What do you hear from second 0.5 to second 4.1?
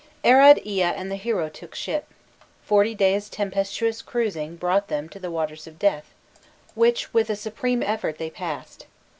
Ea and the hero took ship: forty days' tempestuous